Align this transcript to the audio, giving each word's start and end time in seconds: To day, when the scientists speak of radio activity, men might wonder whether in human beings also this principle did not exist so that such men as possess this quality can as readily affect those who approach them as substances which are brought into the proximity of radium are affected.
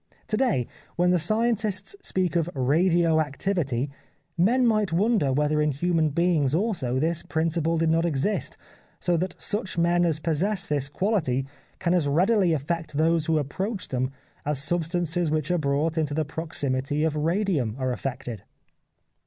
To 0.29 0.35
day, 0.37 0.65
when 0.95 1.11
the 1.11 1.19
scientists 1.19 1.95
speak 2.01 2.35
of 2.35 2.49
radio 2.55 3.19
activity, 3.19 3.91
men 4.35 4.65
might 4.65 4.91
wonder 4.91 5.31
whether 5.31 5.61
in 5.61 5.69
human 5.69 6.09
beings 6.09 6.55
also 6.55 6.97
this 6.97 7.21
principle 7.21 7.77
did 7.77 7.91
not 7.91 8.03
exist 8.03 8.57
so 8.99 9.15
that 9.17 9.39
such 9.39 9.77
men 9.77 10.03
as 10.03 10.17
possess 10.19 10.65
this 10.65 10.89
quality 10.89 11.45
can 11.77 11.93
as 11.93 12.07
readily 12.07 12.51
affect 12.51 12.93
those 12.93 13.27
who 13.27 13.37
approach 13.37 13.89
them 13.89 14.09
as 14.43 14.59
substances 14.59 15.29
which 15.29 15.51
are 15.51 15.59
brought 15.59 15.99
into 15.99 16.15
the 16.15 16.25
proximity 16.25 17.03
of 17.03 17.15
radium 17.15 17.75
are 17.77 17.91
affected. 17.91 18.41